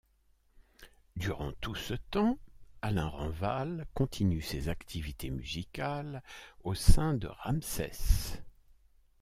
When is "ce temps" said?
1.75-2.39